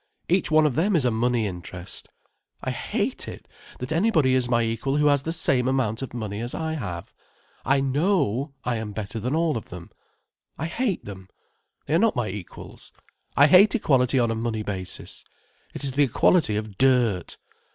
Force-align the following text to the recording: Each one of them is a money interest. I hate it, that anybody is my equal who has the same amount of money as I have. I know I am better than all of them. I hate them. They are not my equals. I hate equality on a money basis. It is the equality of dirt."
Each 0.27 0.49
one 0.49 0.65
of 0.65 0.73
them 0.73 0.95
is 0.95 1.05
a 1.05 1.11
money 1.11 1.45
interest. 1.45 2.09
I 2.63 2.71
hate 2.71 3.27
it, 3.27 3.47
that 3.77 3.91
anybody 3.91 4.33
is 4.33 4.49
my 4.49 4.63
equal 4.63 4.97
who 4.97 5.05
has 5.05 5.21
the 5.21 5.31
same 5.31 5.67
amount 5.67 6.01
of 6.01 6.11
money 6.15 6.41
as 6.41 6.55
I 6.55 6.73
have. 6.73 7.13
I 7.63 7.81
know 7.81 8.51
I 8.63 8.77
am 8.77 8.93
better 8.93 9.19
than 9.19 9.35
all 9.35 9.55
of 9.57 9.65
them. 9.65 9.91
I 10.57 10.65
hate 10.65 11.05
them. 11.05 11.27
They 11.85 11.93
are 11.93 11.99
not 11.99 12.15
my 12.15 12.29
equals. 12.29 12.91
I 13.37 13.45
hate 13.45 13.75
equality 13.75 14.17
on 14.17 14.31
a 14.31 14.35
money 14.35 14.63
basis. 14.63 15.23
It 15.75 15.83
is 15.83 15.93
the 15.93 16.05
equality 16.05 16.55
of 16.55 16.79
dirt." 16.79 17.37